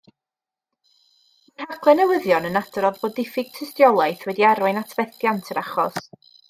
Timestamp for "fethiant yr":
5.01-5.63